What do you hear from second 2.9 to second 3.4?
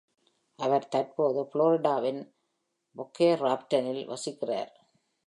Boca